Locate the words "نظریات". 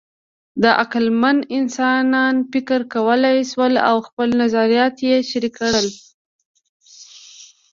4.41-4.95